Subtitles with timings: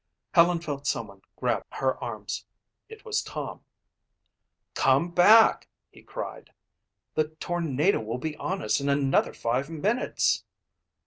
[0.33, 2.47] Helen felt someone grab her arms.
[2.89, 3.63] It was Tom.
[4.73, 6.51] "Come back!" he cried.
[7.13, 10.43] "The tornado will be on us in another five minutes!"